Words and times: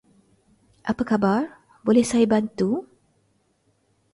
Apa 0.91 1.03
khabar 1.11 1.43
boleh 1.85 2.01
saya 2.11 2.25
bantu? 2.33 2.69